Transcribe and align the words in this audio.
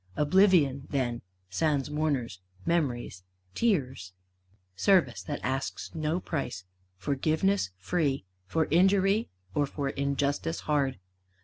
Oblivion 0.15 0.87
then, 0.89 1.21
sans 1.51 1.91
mourners, 1.91 2.39
memories, 2.65 3.21
tears! 3.53 4.13
Service 4.75 5.21
that 5.21 5.39
asks 5.43 5.93
no 5.93 6.19
price; 6.19 6.65
forgiveness 6.97 7.69
free 7.77 8.25
For 8.47 8.65
injury 8.71 9.29
or 9.53 9.67
for 9.67 9.89
injustice 9.89 10.61
hard. 10.61 10.97